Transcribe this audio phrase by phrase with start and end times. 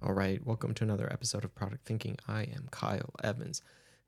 [0.00, 2.18] All right, welcome to another episode of Product Thinking.
[2.28, 3.62] I am Kyle Evans.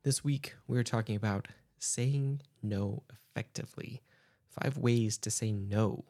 [0.05, 1.49] This week, we're talking about
[1.81, 4.01] saying no effectively.
[4.49, 6.05] Five ways to say no,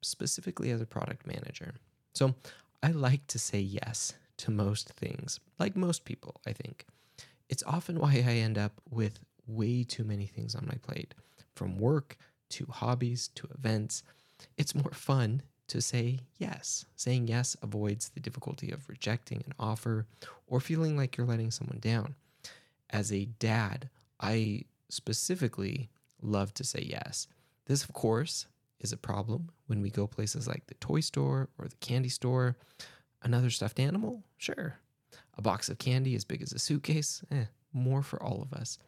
[0.00, 1.74] specifically as a product manager.
[2.12, 2.36] So,
[2.84, 6.86] I like to say yes to most things, like most people, I think.
[7.48, 11.14] It's often why I end up with way too many things on my plate,
[11.56, 12.16] from work
[12.50, 14.04] to hobbies to events.
[14.56, 16.84] It's more fun to say yes.
[16.96, 20.06] Saying yes avoids the difficulty of rejecting an offer
[20.46, 22.14] or feeling like you're letting someone down.
[22.90, 23.88] As a dad,
[24.20, 25.90] I specifically
[26.22, 27.26] love to say yes.
[27.66, 28.46] This, of course,
[28.80, 32.56] is a problem when we go places like the toy store or the candy store.
[33.22, 34.22] Another stuffed animal?
[34.36, 34.78] Sure.
[35.36, 37.22] A box of candy as big as a suitcase?
[37.30, 38.78] Eh, more for all of us.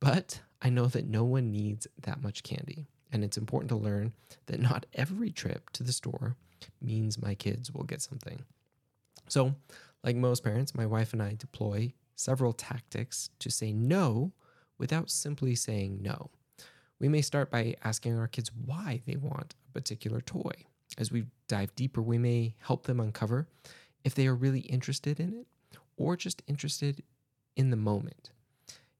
[0.00, 2.88] But I know that no one needs that much candy.
[3.12, 4.12] And it's important to learn
[4.46, 6.36] that not every trip to the store
[6.80, 8.44] means my kids will get something.
[9.28, 9.54] So,
[10.04, 14.32] like most parents, my wife and I deploy several tactics to say no
[14.78, 16.30] without simply saying no.
[16.98, 20.52] We may start by asking our kids why they want a particular toy.
[20.98, 23.48] As we dive deeper, we may help them uncover
[24.04, 25.46] if they are really interested in it
[25.96, 27.02] or just interested
[27.56, 28.30] in the moment.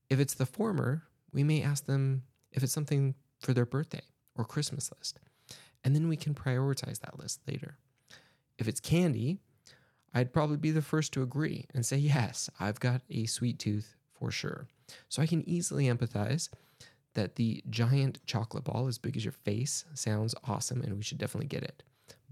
[0.08, 4.02] If it's the former, we may ask them if it's something for their birthday
[4.36, 5.18] or Christmas list.
[5.82, 7.78] And then we can prioritize that list later.
[8.58, 9.38] If it's candy,
[10.12, 13.96] I'd probably be the first to agree and say, yes, I've got a sweet tooth
[14.12, 14.66] for sure.
[15.08, 16.48] So I can easily empathize
[17.14, 21.18] that the giant chocolate ball as big as your face sounds awesome and we should
[21.18, 21.82] definitely get it.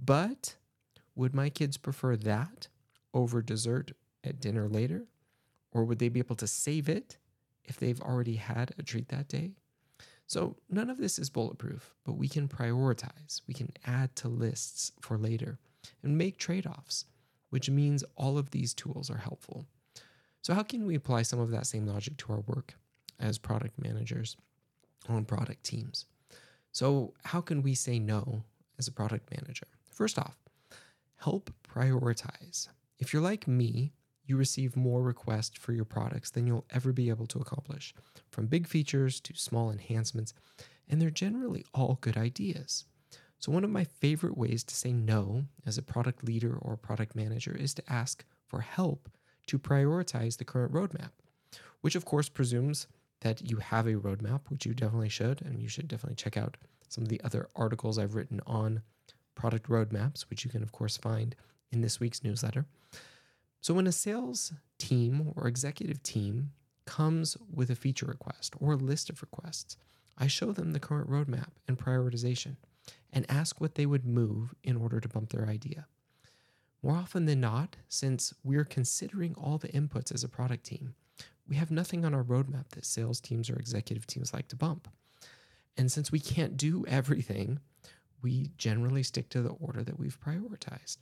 [0.02, 0.56] But
[1.14, 2.68] would my kids prefer that
[3.14, 3.92] over dessert
[4.22, 5.06] at dinner later?
[5.72, 7.18] Or would they be able to save it
[7.64, 9.52] if they've already had a treat that day?
[10.28, 14.92] So none of this is bulletproof, but we can prioritize, we can add to lists
[15.00, 15.58] for later
[16.02, 17.06] and make trade offs,
[17.48, 19.64] which means all of these tools are helpful.
[20.42, 22.74] So, how can we apply some of that same logic to our work
[23.18, 24.36] as product managers
[25.08, 26.04] on product teams?
[26.72, 28.44] So, how can we say no
[28.78, 29.66] as a product manager?
[29.90, 30.36] First off,
[31.16, 32.68] help prioritize.
[32.98, 33.92] If you're like me,
[34.28, 37.94] you receive more requests for your products than you'll ever be able to accomplish,
[38.30, 40.34] from big features to small enhancements,
[40.88, 42.84] and they're generally all good ideas.
[43.38, 47.14] So, one of my favorite ways to say no as a product leader or product
[47.14, 49.08] manager is to ask for help
[49.46, 51.10] to prioritize the current roadmap,
[51.80, 52.86] which of course presumes
[53.20, 56.56] that you have a roadmap, which you definitely should, and you should definitely check out
[56.88, 58.82] some of the other articles I've written on
[59.34, 61.34] product roadmaps, which you can, of course, find
[61.70, 62.66] in this week's newsletter.
[63.60, 66.52] So, when a sales team or executive team
[66.86, 69.76] comes with a feature request or a list of requests,
[70.16, 72.56] I show them the current roadmap and prioritization
[73.12, 75.86] and ask what they would move in order to bump their idea.
[76.82, 80.94] More often than not, since we're considering all the inputs as a product team,
[81.48, 84.88] we have nothing on our roadmap that sales teams or executive teams like to bump.
[85.76, 87.60] And since we can't do everything,
[88.22, 90.98] we generally stick to the order that we've prioritized.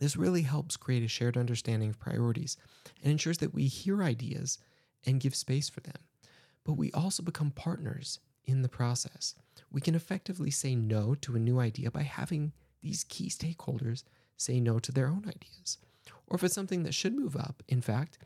[0.00, 2.56] This really helps create a shared understanding of priorities
[3.02, 4.58] and ensures that we hear ideas
[5.06, 5.98] and give space for them.
[6.64, 9.34] But we also become partners in the process.
[9.70, 14.04] We can effectively say no to a new idea by having these key stakeholders
[14.36, 15.78] say no to their own ideas.
[16.26, 18.18] Or if it's something that should move up, in fact,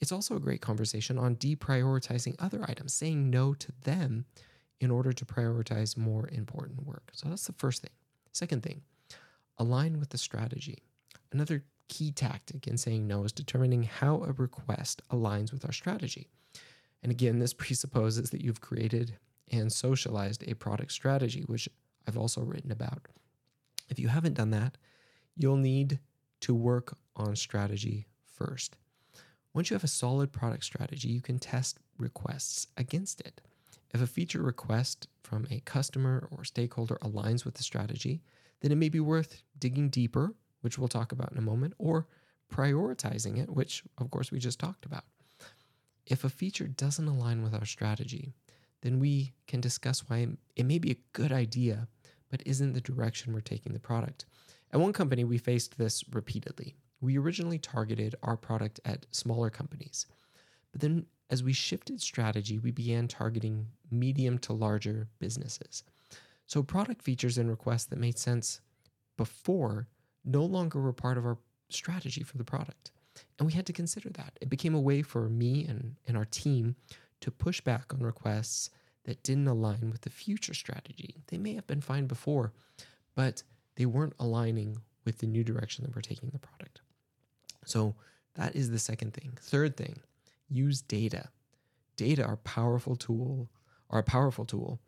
[0.00, 4.24] it's also a great conversation on deprioritizing other items, saying no to them
[4.80, 7.10] in order to prioritize more important work.
[7.12, 7.90] So that's the first thing.
[8.32, 8.82] Second thing,
[9.58, 10.78] align with the strategy.
[11.32, 16.28] Another key tactic in saying no is determining how a request aligns with our strategy.
[17.02, 19.16] And again, this presupposes that you've created
[19.50, 21.68] and socialized a product strategy, which
[22.06, 23.08] I've also written about.
[23.88, 24.78] If you haven't done that,
[25.36, 25.98] you'll need
[26.40, 28.76] to work on strategy first.
[29.52, 33.40] Once you have a solid product strategy, you can test requests against it.
[33.92, 38.22] If a feature request from a customer or stakeholder aligns with the strategy,
[38.60, 42.06] then it may be worth digging deeper which we'll talk about in a moment, or
[42.52, 45.04] prioritizing it, which of course we just talked about.
[46.06, 48.32] If a feature doesn't align with our strategy,
[48.82, 50.26] then we can discuss why
[50.56, 51.86] it may be a good idea,
[52.30, 54.24] but isn't the direction we're taking the product.
[54.72, 56.76] At one company, we faced this repeatedly.
[57.00, 60.06] We originally targeted our product at smaller companies,
[60.72, 65.84] but then as we shifted strategy, we began targeting medium to larger businesses.
[66.46, 68.60] So, product features and requests that made sense
[69.16, 69.86] before
[70.24, 71.38] no longer were part of our
[71.68, 72.90] strategy for the product.
[73.38, 74.38] And we had to consider that.
[74.40, 76.76] It became a way for me and, and our team
[77.20, 78.70] to push back on requests
[79.04, 81.16] that didn't align with the future strategy.
[81.28, 82.52] They may have been fine before,
[83.14, 83.42] but
[83.76, 86.80] they weren't aligning with the new direction that we're taking the product.
[87.64, 87.94] So
[88.34, 89.38] that is the second thing.
[89.40, 90.00] Third thing,
[90.48, 91.28] use data.
[91.96, 93.48] Data are powerful tool
[93.90, 94.80] are a powerful tool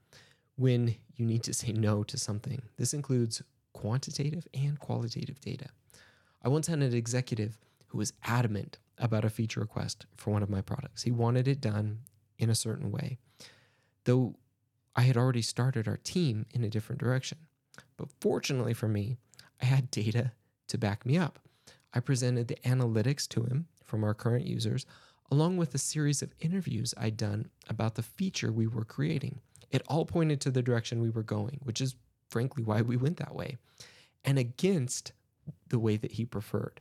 [0.57, 2.63] when you need to say no to something.
[2.77, 5.67] This includes quantitative and qualitative data.
[6.43, 7.59] I once had an executive
[7.89, 11.03] who was adamant about a feature request for one of my products.
[11.03, 12.01] He wanted it done
[12.39, 13.19] in a certain way,
[14.05, 14.37] though
[14.95, 17.39] I had already started our team in a different direction.
[17.97, 19.17] But fortunately for me,
[19.61, 20.33] I had data
[20.69, 21.39] to back me up.
[21.95, 24.87] I presented the analytics to him from our current users,
[25.31, 29.41] along with a series of interviews I'd done about the feature we were creating.
[29.71, 31.95] It all pointed to the direction we were going, which is
[32.33, 33.59] frankly why we went that way,
[34.25, 35.13] and against
[35.69, 36.81] the way that he preferred.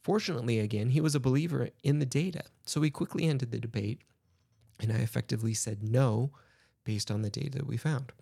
[0.00, 4.00] Fortunately, again, he was a believer in the data, so we quickly ended the debate,
[4.80, 6.32] and I effectively said no
[6.84, 8.12] based on the data that we found.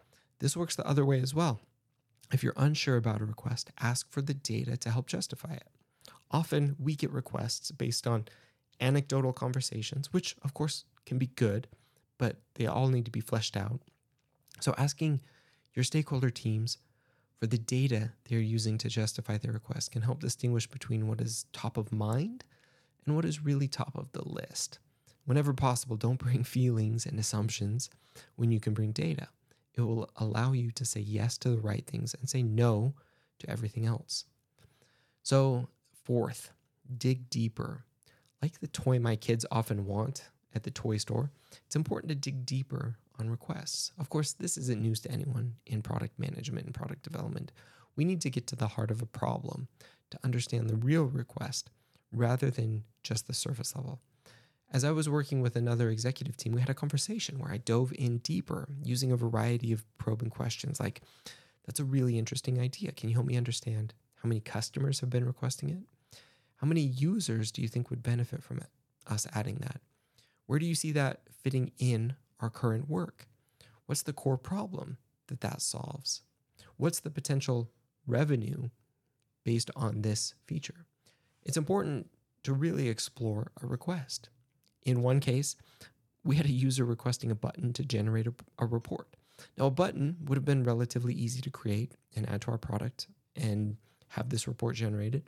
[0.41, 1.61] This works the other way as well.
[2.33, 5.69] If you're unsure about a request, ask for the data to help justify it.
[6.31, 8.27] Often we get requests based on
[8.81, 11.67] anecdotal conversations, which of course can be good,
[12.19, 13.81] but they all need to be fleshed out.
[14.61, 15.23] So asking
[15.75, 16.79] your stakeholder teams
[17.39, 21.47] for the data they're using to justify their request can help distinguish between what is
[21.53, 22.45] top of mind
[23.07, 24.79] and what is really top of the list.
[25.25, 27.89] Whenever possible, don't bring feelings and assumptions
[28.37, 29.29] when you can bring data.
[29.75, 32.95] It will allow you to say yes to the right things and say no
[33.39, 34.25] to everything else.
[35.23, 35.69] So,
[36.05, 36.53] fourth,
[36.99, 37.85] dig deeper.
[38.43, 40.25] Like the toy my kids often want
[40.55, 41.31] at the toy store,
[41.65, 43.93] it's important to dig deeper on requests.
[43.99, 47.53] Of course, this isn't news to anyone in product management and product development.
[47.95, 49.69] We need to get to the heart of a problem
[50.11, 51.71] to understand the real request
[52.13, 54.01] rather than just the surface level.
[54.73, 57.93] As I was working with another executive team, we had a conversation where I dove
[57.99, 61.03] in deeper using a variety of probing questions like,
[61.67, 62.93] That's a really interesting idea.
[62.93, 66.19] Can you help me understand how many customers have been requesting it?
[66.57, 68.69] How many users do you think would benefit from it,
[69.07, 69.81] us adding that?
[70.47, 73.27] Where do you see that fitting in our current work?
[73.87, 74.99] What's the core problem
[75.29, 76.23] that that solves?
[76.77, 77.71] What's the potential
[78.07, 78.71] revenue
[79.45, 80.87] based on this feature?
[81.43, 82.11] It's important
[82.45, 84.29] to really explore a request.
[84.85, 85.57] In one case,
[86.25, 89.17] we had a user requesting a button to generate a, a, report.
[89.57, 93.09] Now, a button would have been relatively easy to create and add to our product
[93.37, 93.77] and
[94.09, 95.25] have this report generated,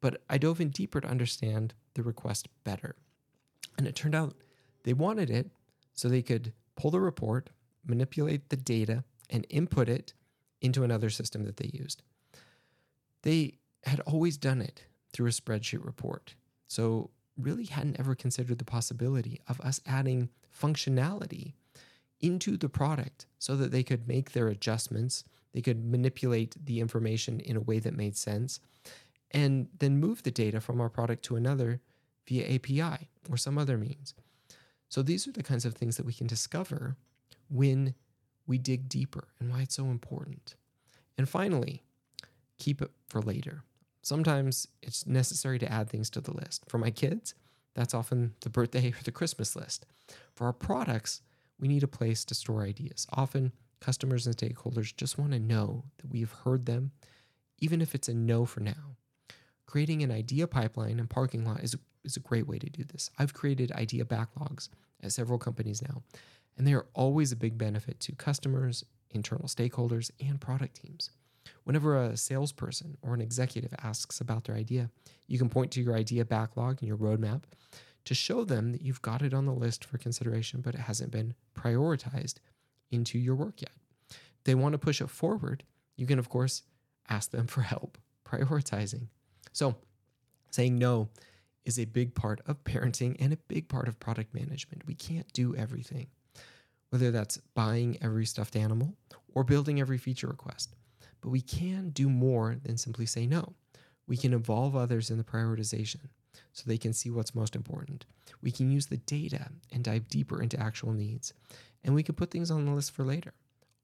[0.00, 2.96] but I dove in deeper to understand the request better.
[3.78, 4.34] And it turned out
[4.82, 5.50] they wanted it
[5.94, 7.50] so they could pull the report,
[7.86, 10.12] manipulate the data, and input it
[10.60, 12.02] into another system that they used.
[13.22, 16.34] They had always done it through a spreadsheet report.
[16.68, 21.54] So, really hadn't ever considered the possibility of us adding functionality
[22.20, 27.40] into the product so that they could make their adjustments, they could manipulate the information
[27.40, 28.60] in a way that made sense,
[29.32, 31.80] and then move the data from our product to another
[32.26, 34.14] via API or some other means.
[34.94, 36.96] So these are the kinds of things that we can discover
[37.48, 37.96] when
[38.46, 40.54] we dig deeper and why it's so important.
[41.18, 41.82] And finally,
[42.58, 43.64] keep it for later.
[44.02, 46.62] Sometimes it's necessary to add things to the list.
[46.68, 47.34] For my kids,
[47.74, 49.84] that's often the birthday or the Christmas list.
[50.36, 51.22] For our products,
[51.58, 53.08] we need a place to store ideas.
[53.12, 56.92] Often, customers and stakeholders just want to know that we've heard them,
[57.58, 58.94] even if it's a no for now.
[59.66, 63.10] Creating an idea pipeline and parking lot is, is a great way to do this.
[63.18, 64.68] I've created idea backlogs
[65.02, 66.02] at several companies now,
[66.56, 71.10] and they are always a big benefit to customers, internal stakeholders, and product teams.
[71.64, 74.90] Whenever a salesperson or an executive asks about their idea,
[75.26, 77.42] you can point to your idea backlog and your roadmap
[78.04, 81.10] to show them that you've got it on the list for consideration, but it hasn't
[81.10, 82.36] been prioritized
[82.90, 83.72] into your work yet.
[84.10, 85.64] If they want to push it forward,
[85.96, 86.62] you can, of course,
[87.08, 89.08] ask them for help prioritizing.
[89.52, 89.76] So,
[90.50, 91.08] saying no
[91.64, 94.86] is a big part of parenting and a big part of product management.
[94.86, 96.08] We can't do everything,
[96.90, 98.94] whether that's buying every stuffed animal
[99.34, 100.74] or building every feature request.
[101.20, 103.54] But we can do more than simply say no.
[104.06, 106.08] We can involve others in the prioritization
[106.52, 108.04] so they can see what's most important.
[108.42, 111.32] We can use the data and dive deeper into actual needs.
[111.82, 113.32] And we can put things on the list for later,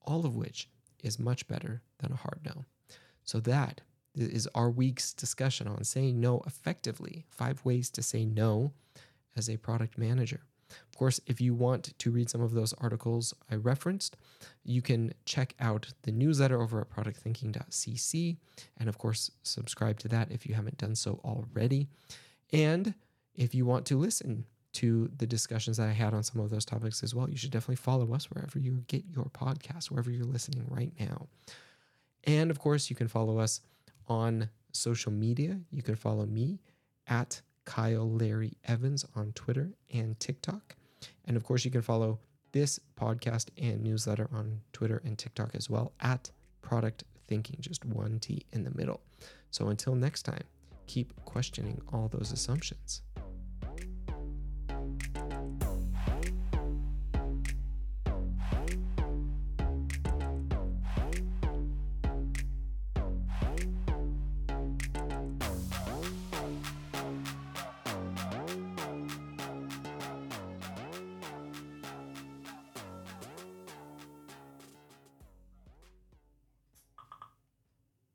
[0.01, 0.69] all of which
[1.03, 2.65] is much better than a hard no.
[3.23, 3.81] So that
[4.15, 7.25] is our week's discussion on saying no effectively.
[7.29, 8.73] Five ways to say no
[9.35, 10.41] as a product manager.
[10.69, 14.17] Of course, if you want to read some of those articles I referenced,
[14.63, 18.37] you can check out the newsletter over at productthinking.cc.
[18.77, 21.87] And of course, subscribe to that if you haven't done so already.
[22.53, 22.93] And
[23.35, 26.65] if you want to listen to the discussions that I had on some of those
[26.65, 30.25] topics as well, you should definitely follow us wherever you get your podcast, wherever you're
[30.25, 31.27] listening right now.
[32.23, 33.61] And of course, you can follow us
[34.07, 35.59] on social media.
[35.71, 36.59] You can follow me
[37.07, 40.75] at Kyle Larry Evans on Twitter and TikTok.
[41.25, 42.19] And of course, you can follow
[42.51, 46.31] this podcast and newsletter on Twitter and TikTok as well at
[46.61, 49.01] Product Thinking, just one T in the middle.
[49.51, 50.43] So until next time,
[50.87, 53.01] keep questioning all those assumptions.